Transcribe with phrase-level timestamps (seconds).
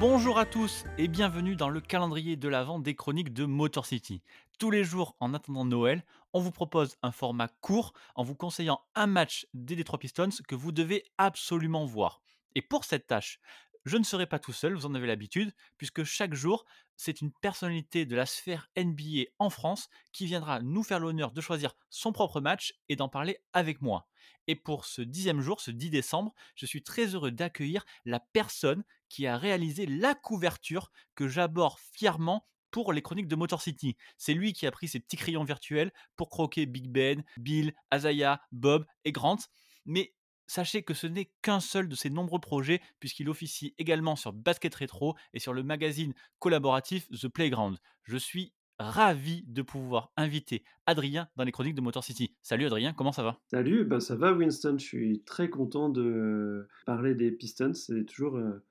[0.00, 4.22] Bonjour à tous et bienvenue dans le calendrier de l'Avent des chroniques de Motor City.
[4.58, 8.80] Tous les jours en attendant Noël, on vous propose un format court en vous conseillant
[8.94, 12.22] un match des Detroit Pistons que vous devez absolument voir.
[12.54, 13.40] Et pour cette tâche,
[13.84, 16.64] je ne serai pas tout seul, vous en avez l'habitude, puisque chaque jour,
[16.96, 21.42] c'est une personnalité de la sphère NBA en France qui viendra nous faire l'honneur de
[21.42, 24.06] choisir son propre match et d'en parler avec moi.
[24.46, 28.82] Et pour ce dixième jour, ce 10 décembre, je suis très heureux d'accueillir la personne
[29.10, 33.96] qui a réalisé la couverture que j'aborde fièrement pour les chroniques de Motor City.
[34.16, 38.40] C'est lui qui a pris ses petits crayons virtuels pour croquer Big Ben, Bill, Azaya,
[38.52, 39.38] Bob et Grant.
[39.84, 40.14] Mais
[40.46, 44.74] sachez que ce n'est qu'un seul de ses nombreux projets, puisqu'il officie également sur Basket
[44.74, 47.78] Retro et sur le magazine collaboratif The Playground.
[48.04, 52.34] Je suis ravi de pouvoir inviter Adrien dans les chroniques de Motor City.
[52.42, 53.38] Salut Adrien, comment ça va?
[53.50, 58.36] Salut, bah ça va Winston, je suis très content de parler des Pistons, c'est toujours
[58.36, 58.64] euh,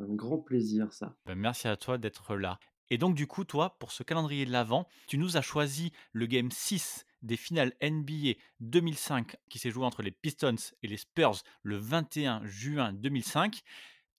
[0.00, 1.16] un grand plaisir ça.
[1.26, 2.58] Ben, merci à toi d'être là.
[2.90, 6.26] Et donc du coup, toi, pour ce calendrier de l'Avent, tu nous as choisi le
[6.26, 11.42] game 6 des finales NBA 2005 qui s'est joué entre les Pistons et les Spurs
[11.62, 13.62] le 21 juin 2005,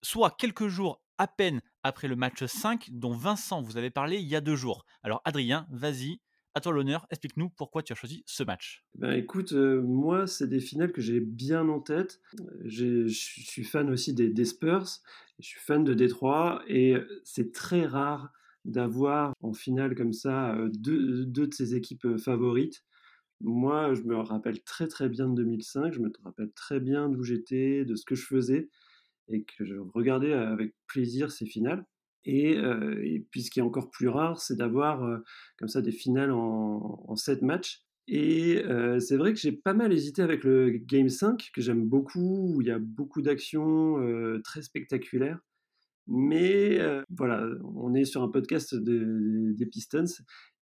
[0.02, 4.28] soit quelques jours à peine après le match 5 dont Vincent vous avait parlé il
[4.28, 4.86] y a deux jours.
[5.04, 6.20] Alors Adrien, vas-y,
[6.56, 8.84] à toi l'honneur, explique-nous pourquoi tu as choisi ce match.
[8.96, 12.22] Ben écoute, euh, moi c'est des finales que j'ai bien en tête.
[12.64, 14.88] Je suis fan aussi des, Spurs,
[15.40, 18.32] je suis fan de Détroit et c'est très rare
[18.66, 22.84] d'avoir en finale comme ça euh, deux, deux, de ses équipes euh, favorites.
[23.42, 27.24] Moi, je me rappelle très très bien de 2005, je me rappelle très bien d'où
[27.24, 28.70] j'étais, de ce que je faisais,
[29.28, 31.86] et que je regardais avec plaisir ces finales.
[32.26, 35.18] Et, euh, et puis ce qui est encore plus rare, c'est d'avoir euh,
[35.58, 37.82] comme ça des finales en, en 7 matchs.
[38.08, 41.88] Et euh, c'est vrai que j'ai pas mal hésité avec le Game 5, que j'aime
[41.88, 43.96] beaucoup, où il y a beaucoup d'actions
[44.44, 45.40] très spectaculaires.
[46.08, 50.04] Mais voilà, on est sur un podcast de, des Pistons,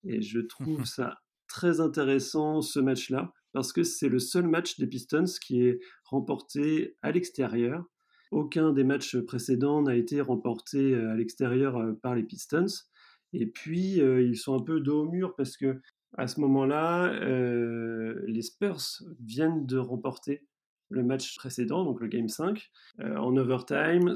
[0.03, 4.85] et je trouve ça très intéressant ce match-là, parce que c'est le seul match des
[4.85, 7.83] Pistons qui est remporté à l'extérieur.
[8.31, 12.65] Aucun des matchs précédents n'a été remporté à l'extérieur par les Pistons.
[13.33, 15.81] Et puis, euh, ils sont un peu dos au mur parce que
[16.17, 18.81] à ce moment-là, euh, les Spurs
[19.21, 20.45] viennent de remporter
[20.89, 24.13] le match précédent, donc le Game 5, euh, en overtime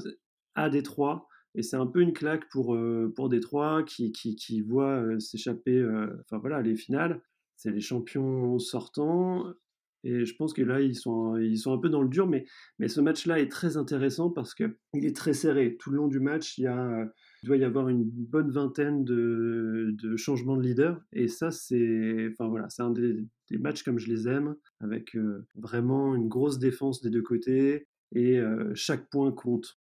[0.56, 1.28] à Détroit.
[1.56, 5.20] Et c'est un peu une claque pour, euh, pour Détroit qui, qui, qui voit euh,
[5.20, 7.22] s'échapper euh, enfin voilà, les finales.
[7.56, 9.46] C'est les champions sortants.
[10.06, 12.28] Et je pense que là, ils sont, ils sont un peu dans le dur.
[12.28, 12.46] Mais,
[12.80, 15.76] mais ce match-là est très intéressant parce qu'il est très serré.
[15.78, 17.12] Tout le long du match, il, y a,
[17.44, 21.02] doit y avoir une bonne vingtaine de, changements de leader.
[21.12, 25.18] Et ça, c'est enfin, voilà, un des, des, matchs comme je les aime, avec
[25.56, 27.88] vraiment une grosse défense des deux côtés.
[28.14, 28.40] Et
[28.76, 29.78] chaque point compte.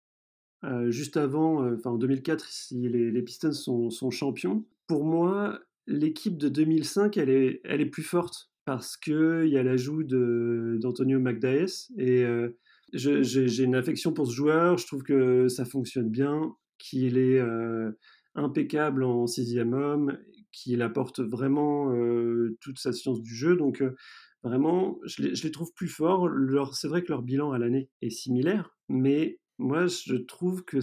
[0.65, 5.59] Euh, juste avant, euh, en 2004, si les, les Pistons sont, sont, champions, pour moi,
[5.87, 11.19] l'équipe de 2005, elle est, elle est plus forte parce qu'il y a l'ajout d'Antonio
[11.19, 12.57] McDyess et euh,
[12.93, 14.79] j'ai une affection pour ce joueur.
[14.79, 17.91] Je trouve que ça fonctionne bien, qu'il est euh,
[18.37, 20.17] impeccable en sixième homme,
[20.53, 23.57] qu'il apporte vraiment euh, toute sa science du jeu.
[23.57, 23.83] Donc
[24.45, 26.31] vraiment, je les, trouve plus forts.
[26.73, 30.79] C'est vrai que leur bilan à l'année est similaire, mais moi, je trouve que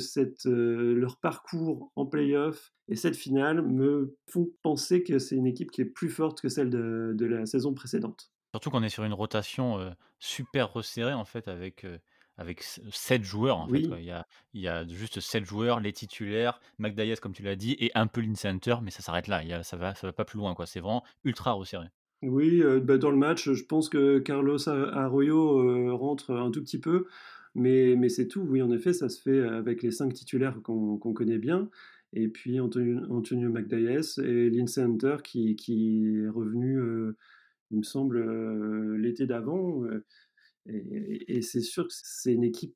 [0.93, 5.81] leur parcours en playoff et cette finale me font penser que c'est une équipe qui
[5.81, 8.31] est plus forte que celle de, de la saison précédente.
[8.53, 9.89] Surtout qu'on est sur une rotation euh,
[10.19, 11.97] super resserrée, en fait, avec, euh,
[12.37, 13.57] avec 7 joueurs.
[13.57, 13.83] En oui.
[13.83, 17.43] fait, il, y a, il y a juste 7 joueurs, les titulaires, McDyess, comme tu
[17.43, 19.43] l'as dit, et un peu l'in-center, mais ça s'arrête là.
[19.43, 20.55] Il y a, ça ne va, ça va pas plus loin.
[20.65, 21.87] C'est vraiment ultra resserré.
[22.23, 26.61] Oui, euh, bah dans le match, je pense que Carlos Arroyo euh, rentre un tout
[26.61, 27.05] petit peu.
[27.53, 30.97] Mais, mais c'est tout, oui, en effet, ça se fait avec les cinq titulaires qu'on
[30.97, 31.69] qu connaît bien.
[32.19, 37.15] Et puis Antonio, Antonio et Lindsay Hunter qui, est revenu, euh,
[37.69, 39.83] il me semble, euh, l'été d'avant.
[39.83, 40.03] Euh,
[40.65, 42.75] et, c'est sûr que c'est une équipe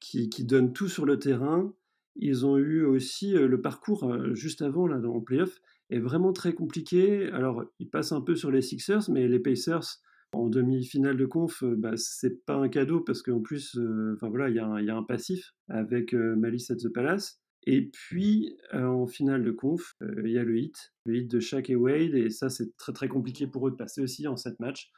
[0.00, 1.72] qui, donne tout sur le terrain.
[2.16, 5.60] Ils ont eu aussi le parcours juste avant, là, en playoff,
[5.90, 7.28] est vraiment très compliqué.
[7.30, 10.02] Alors, ils passent un peu sur les Sixers, mais les Pacers
[10.32, 13.78] en demi-finale de conf, bah, c'est pas un cadeau parce qu'en plus,
[14.14, 17.41] enfin voilà, il y, y, a un passif avec Malice at the Palace.
[17.64, 19.94] Et puis euh, en finale de conf,
[20.24, 22.92] il y a le hit, le hit de Shaq et Wade, et ça c'est très
[22.92, 24.90] très compliqué pour eux de passer aussi en sept matchs.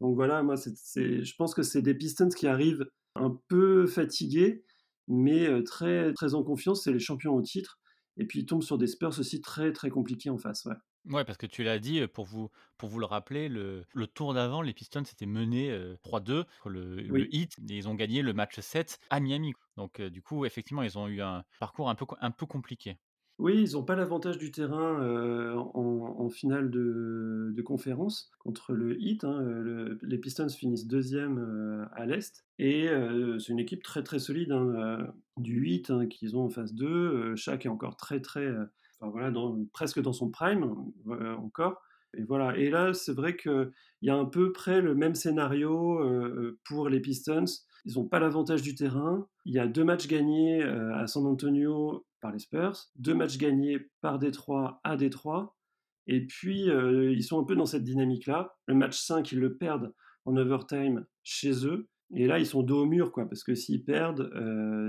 [0.00, 2.86] Donc voilà, moi je pense que c'est des Pistons qui arrivent
[3.16, 4.64] un peu fatigués,
[5.08, 6.84] mais très très en confiance.
[6.84, 7.78] C'est les champions au titre.
[8.16, 10.66] Et puis ils tombent sur des Spurs aussi très très compliqués en face.
[11.04, 14.34] Ouais, parce que tu l'as dit, pour vous pour vous le rappeler, le le tour
[14.34, 17.26] d'avant, les Pistons s'étaient menés, heu, 3-2 contre le le.
[17.32, 19.52] Heat et ils ont gagné le match 7 à Miami.
[19.76, 22.98] Donc du coup, effectivement, ils ont eu un parcours un peu un peu compliqué.
[23.38, 25.00] Oui, ils ont pas l'avantage du terrain,
[25.56, 31.38] en en finale de de conférence contre le Heat, hein, le les Pistons finissent 2e,
[31.38, 32.88] heu, à l'Est et
[33.40, 36.86] c'est une équipe très, très solide, hein, du Heat, hein, qu'ils ont en d'eux,
[37.32, 38.46] heu, Shaq est encore très, très,
[39.10, 39.32] voilà,
[39.72, 40.64] presque dans son prime,
[41.08, 41.80] heu, encore
[42.14, 43.72] et voilà et là, c'est vrai qu'il
[44.02, 47.44] y a à peu près le même scénario, heu, pour les Pistons.
[47.84, 49.26] Ils ont pas l'avantage du terrain.
[49.44, 53.38] Il y a 2 matchs gagnés, heu, à San Antonio par les Spurs, 2 matchs
[53.38, 55.56] gagnés par Détroit à Détroit
[56.08, 58.56] et puis, ils sont un peu dans cette dynamique-là.
[58.66, 59.94] Le match 5, ils le perdent
[60.24, 63.84] en overtime chez eux et là, ils sont dos au mur, quoi, parce que s'ils
[63.84, 64.30] perdent,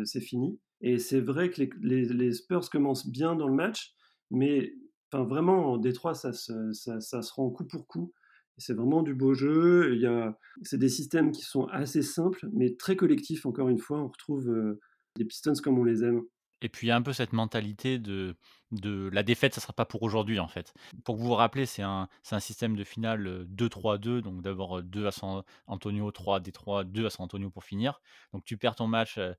[0.06, 3.94] c'est fini et c'est vrai que les Spurs commencent bien dans le match,
[4.34, 4.74] mais
[5.12, 8.14] enfin vraiment, Détroit, ça se ça ça se rend coup pour coup.
[8.58, 10.06] C'est vraiment du beau jeu.
[10.06, 14.00] A c'est des systèmes qui sont assez simples, mais très collectifs, encore une fois.
[14.02, 14.80] On retrouve, heu,
[15.18, 16.24] les Pistons comme on les aime.
[16.62, 18.36] Et puis il y a un peu cette mentalité de
[18.72, 20.74] de la défaite, ça sera pas pour aujourd'hui, en fait.
[21.06, 24.84] Pour vous vous rappeler, c'est un un système de finale, heu, 2-3-2, donc d'abord, heu,
[24.84, 28.02] 2 à San Antonio, 3 à Détroit, 2 à San Antonio pour finir.
[28.34, 29.36] Donc tu perds ton match, heu,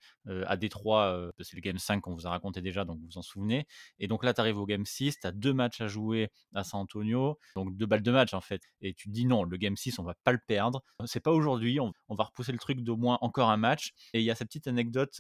[0.47, 3.23] à Détroit, c'est le game 5 qu'on vous a raconté déjà, donc vous vous en
[3.23, 3.67] souvenez
[3.99, 6.63] et donc là, tu arrives au game 6, tu as 2 matchs à jouer à
[6.65, 9.57] San Antonio, donc 2 balles de match, en fait et tu te dis: «Non, le
[9.57, 10.83] game 6, on va pas le perdre.
[11.07, 14.21] C'est pas aujourd'hui, on on va repousser le truc d'au moins encore un match» et
[14.21, 15.11] il y a cette petite anecdote,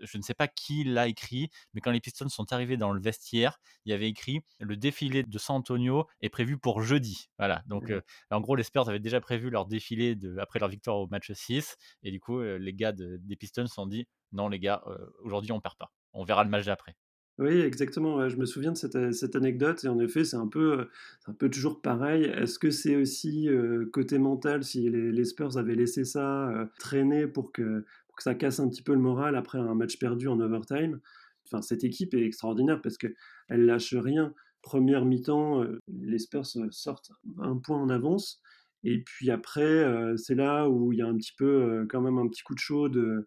[0.00, 3.00] je ne sais pas qui l'a écrit, mais quand les Pistons sont arrivés dans le
[3.00, 3.51] vestiaire,
[3.84, 7.28] il y avait écrit: «Le défilé de San Antonio est prévu pour jeudi».
[7.38, 10.68] Voilà, donc heu, en gros, les Spurs avaient déjà prévu leur défilé de après leur
[10.68, 13.86] victoire au match 6 et du coup, heu, les gars de des Pistons se sont
[13.86, 15.92] dit: «Non les gars, heu, aujourd'hui on perd pas.
[16.12, 16.94] On verra le match d'après».
[17.38, 20.88] Oui, exactement, je me souviens de cette, anecdote et en effet, c'est un peu,
[21.26, 22.24] un toujours pareil.
[22.24, 23.48] Est-ce que c'est aussi,
[23.90, 28.34] côté mental, si les les Spurs avaient laissé ça, traîner pour que pour que ça
[28.34, 31.00] casse un petit peu le moral après un match perdu en overtime?
[31.46, 33.14] Enfin, cette équipe est extraordinaire parce qu'elle
[33.50, 34.34] lâche rien.
[34.62, 37.10] Première mi-temps, heu, les Spurs, heu, sortent
[37.40, 38.40] un point en avance
[38.84, 42.18] et puis après, heu, c'est là où il y a un petit peu, quand même
[42.18, 43.26] un petit coup de chaud de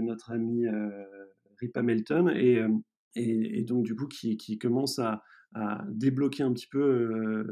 [0.00, 0.64] notre ami,
[1.60, 2.30] Rip Hamilton
[3.14, 5.22] et donc du coup qui commence à
[5.88, 7.44] débloquer un petit peu,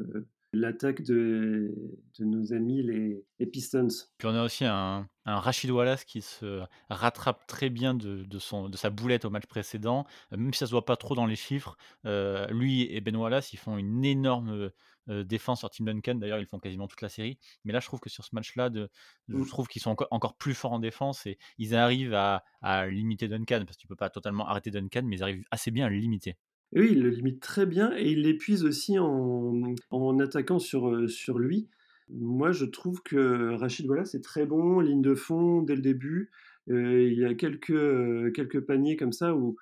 [0.52, 1.74] l'attaque de
[2.18, 3.88] de nos amis les les Pistons.
[4.18, 8.38] Puis on a aussi un un Rachid Wallace qui se rattrape très bien de de
[8.38, 11.14] son de sa boulette au match précédent, heu, même si ça se voit pas trop
[11.14, 11.76] dans les chiffres,
[12.06, 14.70] heu, lui et Ben Wallace, ils font une énorme,
[15.08, 16.16] heu, défense sur Tim Duncan.
[16.16, 17.38] D'ailleurs, ils le font quasiment toute la série.
[17.64, 18.90] Mais là, je trouve que sur ce match-là de
[19.28, 19.46] je Mmh.
[19.48, 23.28] trouve qu'ils sont enco encore plus forts en défense et ils arrivent à à limiter
[23.28, 25.88] Duncan parce que tu peux pas totalement arrêter Duncan, mais ils arrivent assez bien à
[25.90, 26.36] le limiter.
[26.72, 30.88] Et oui, il le limite très bien et il l'épuise aussi en, en attaquant sur,
[30.88, 31.68] heu, sur lui.
[32.08, 36.30] Moi, je trouve que Rachid Wallace est très bon, ligne de fond dès le début.
[36.68, 39.56] Heu, il y a quelques, heu, quelques paniers comme ça où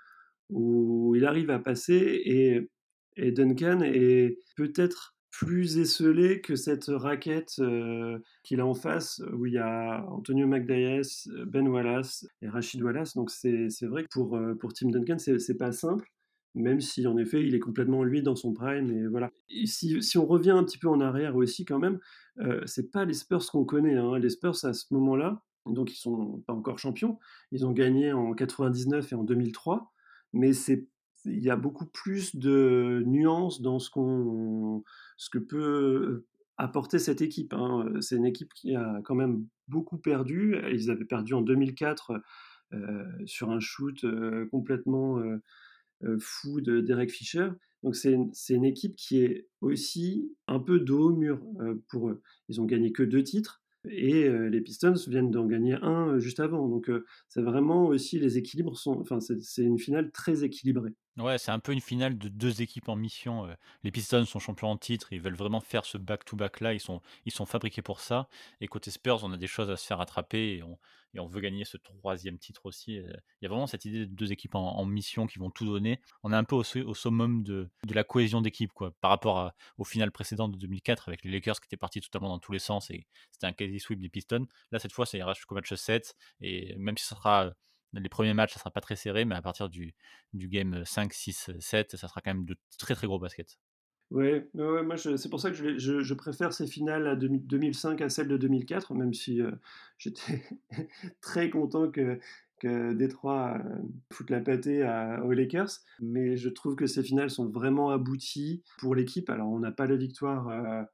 [0.51, 2.71] où il arrive à passer et
[3.17, 7.61] et Duncan est peut-être plus esseulé que cette raquette,
[8.45, 13.15] qu'il a en face, où il y a Antonio McDyess, Ben Wallace et Rachid Wallace.
[13.15, 16.09] Donc c'est c'est vrai que pour, pour Tim Duncan, c'est c'est pas simple,
[16.55, 19.31] même si en effet, il est complètement lui dans son prime et voilà.
[19.67, 21.99] Si on revient un petit peu en arrière aussi quand même,
[22.41, 24.19] heu, c'est pas les Spurs qu'on connaît, hein.
[24.19, 27.19] Les Spurs à ce moment-là, donc ils sont pas encore champions.
[27.53, 29.93] Ils ont gagné en 99 et en 2003
[30.35, 30.87] mais c'est
[31.25, 34.85] il y a beaucoup plus de nuances dans ce qu'on
[35.17, 37.87] ce que peut apporter cette équipe, hein.
[38.01, 40.57] c'est une équipe qui a quand même beaucoup perdu.
[40.73, 42.21] Ils avaient perdu en 2004,
[42.73, 44.05] heu, sur un shoot,
[44.51, 45.21] complètement,
[46.19, 47.49] fou de Derek Fisher.
[47.83, 48.13] Donc c'est
[48.55, 52.23] une équipe qui est aussi un peu dos au mur, heu, pour eux.
[52.49, 56.41] Ils ont gagné que 2 titres et heu, les Pistons viennent d'en gagner un juste
[56.41, 56.69] avant.
[56.69, 56.91] Donc
[57.29, 60.93] c'est vraiment aussi les équilibres sont enfin c'est une finale très équilibrée.
[61.19, 63.57] Ouais, c'est un peu une finale de 2 équipes en mission, heu.
[63.83, 66.73] Les Pistons sont champions en titre, ils veulent vraiment faire ce back to back là,
[66.75, 68.29] ils sont ils sont fabriqués pour ça
[68.61, 70.79] et côté Spurs, on a des choses à se faire rattraper et on
[71.15, 73.09] et on veut gagner ce troisième titre aussi, heu.
[73.41, 76.01] Il y a vraiment cette idée de 2 équipes en mission qui vont tout donner.
[76.23, 79.11] On est un peu au su au summum de de la cohésion d'équipe quoi, par
[79.11, 82.39] rapport à aux finales précédentes de 2004 avec les Lakers qui étaient partis totalement dans
[82.39, 84.47] tous les sens et c'était un quasi sweep des Pistons.
[84.71, 87.51] Là, cette fois, ça ira jusqu'au match 7 et même si ça sera,
[87.93, 89.95] les premiers matchs, ça sera pas très serré, mais à partir du
[90.33, 93.59] du game 5, 6, 7, ça sera quand même de très, très gros basket.
[94.11, 97.41] Ouais, ouais, moi c'est pour ça que je je préfère ces finales à deux mi
[97.41, 99.59] 2005 à celles de 2004, même si, heu,
[99.99, 100.43] j'étais
[101.21, 102.19] très content que
[102.59, 105.69] que Détroit, heu, foute la pâtée à aux Lakers,
[106.01, 109.29] mais je trouve que ces finales sont vraiment abouties pour l'équipe.
[109.29, 110.87] Alors on n'a pas la victoire, heu,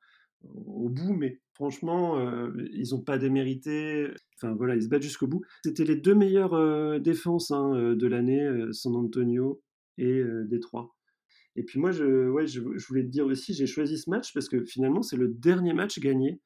[0.43, 4.09] au bout, mais franchement, heu, ils ont pas démérité.
[4.37, 5.43] Enfin voilà, ils se battent jusqu'au bout.
[5.65, 9.63] C'était les 2 meilleures, heu, défenses, hein, heu, de l'année, San Antonio
[9.99, 10.95] et Détroit.
[11.57, 14.33] Et puis moi je ouais, je je voulais te dire aussi, j'ai choisi ce match
[14.35, 16.41] parce que finalement c'est le dernier match gagné,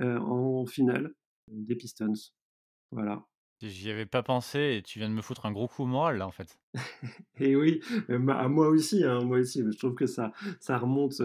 [0.00, 1.14] en finale
[1.48, 2.12] des Pistons.
[2.92, 3.26] Voilà.
[3.60, 6.26] J'y avais pas pensé et tu viens de me foutre un gros coup moral là,
[6.26, 6.58] en fait.
[7.40, 10.78] Et oui, heu, bah, à moi aussi, hein, moi aussi, je trouve que ça ça
[10.78, 11.20] remonte,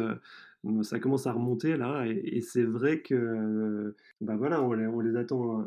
[0.84, 5.66] ça commence à remonter là et c'est vrai que, bah, voilà, on les attend, heu,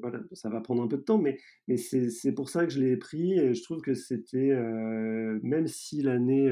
[0.00, 1.38] voilà, ça va prendre un peu de temps, mais
[1.76, 6.02] c'est pour ça que je l'ai pris et je trouve que c'était, heu, même si
[6.02, 6.48] l'année,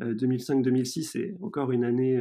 [0.00, 2.20] heu, 2005-2006 est encore une année,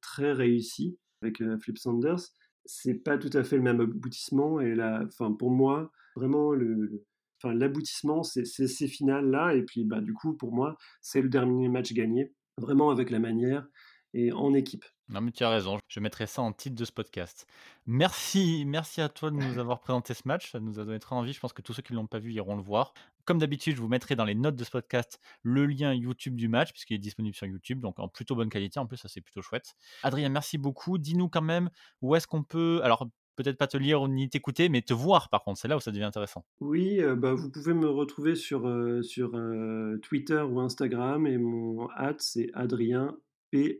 [0.00, 2.18] très réussie avec, Flip Saunders,
[2.64, 7.04] c'est pas tout à fait le même aboutissement et là, enfin pour moi, vraiment le
[7.44, 11.68] l'aboutissement, c'est c'est ces finales-là et puis, bah, du coup, pour moi, c'est le dernier
[11.68, 13.68] match gagné, vraiment avec la manière
[14.16, 14.84] et en équipe.
[15.08, 17.46] Non, mais tu as raison, je mettrai ça en titre de ce podcast.
[17.86, 21.14] Merci, merci à toi de nous avoir présenté ce match, ça nous a donné très
[21.14, 21.32] envie.
[21.32, 22.92] Je pense que tous ceux qui ne l'ont pas vu iront le voir.
[23.24, 26.48] Comme d'habitude, je vous mettrai dans les notes de ce podcast le lien YouTube du
[26.48, 28.80] match, puisqu'il est disponible sur YouTube, donc en plutôt bonne qualité.
[28.80, 29.74] En plus, ça c'est plutôt chouette.
[30.02, 30.98] Adrien, merci beaucoup.
[30.98, 31.70] Dis-nous quand même
[32.02, 33.06] où est-ce qu'on peut, alors
[33.36, 35.60] peut-être pas te lire ni t'écouter, mais te voir par contre.
[35.60, 36.44] C'est là où ça devient intéressant.
[36.60, 41.36] Oui, heu, bah, vous pouvez me retrouver sur, heu, sur, heu, Twitter ou Instagram et
[41.36, 43.16] mon hâte, c'est Adrien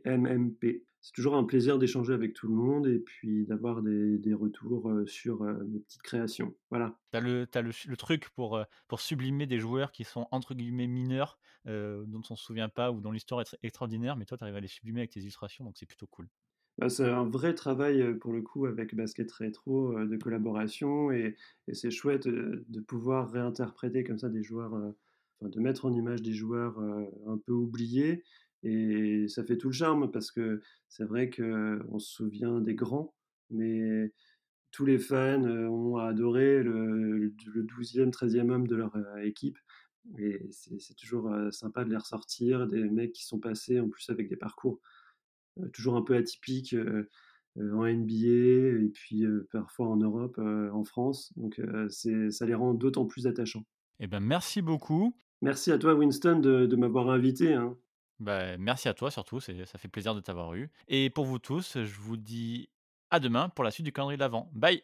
[0.05, 0.85] PMMP.
[1.01, 4.89] C'est toujours un plaisir d'échanger avec tout le monde et puis d'avoir des des retours,
[4.89, 6.55] heu, sur, heu, mes petites créations.
[6.69, 6.99] Voilà.
[7.11, 10.53] Tu as le, le, le truc pour, heu, pour sublimer des joueurs qui sont entre
[10.55, 14.43] guillemets «mineurs», dont on se souvient pas ou dont l'histoire est extraordinaire, mais toi tu
[14.45, 16.29] arrives à les sublimer avec tes illustrations, donc c'est plutôt cool.
[16.77, 21.35] Bah, c'est un vrai travail, pour le coup avec Basket Rétro, heu, de collaboration et
[21.67, 26.21] et c'est chouette, de pouvoir réinterpréter comme ça des joueurs, enfin de mettre en image
[26.21, 28.23] des joueurs, un peu oubliés
[28.67, 33.15] et ça fait tout le charme parce que c'est vrai qu'on se souvient des grands,
[33.51, 34.13] mais
[34.71, 39.59] tous les fans, heu, ont adoré le le 12e-13e homme de leur, heu, équipe
[40.19, 44.09] et c'est toujours, heu, sympa de les ressortir, des mecs qui sont passés en plus
[44.11, 44.81] avec des parcours
[45.73, 47.09] toujours un peu atypique, heu
[47.59, 51.33] heu, en NBA et puis, parfois en Europe, en France.
[51.37, 53.65] Donc, ça les rend d'autant plus attachants.
[53.99, 55.13] Eh ben, merci beaucoup.
[55.41, 57.75] Merci à toi Winston de de m'avoir invité, hein.
[58.19, 61.83] Bah, merci à toi surtout, ça fait plaisir de t'avoir eu et pour vous tous,
[61.83, 62.69] je vous dis
[63.11, 64.49] à demain pour la suite du calendrier de l'avent.
[64.53, 64.81] Bye!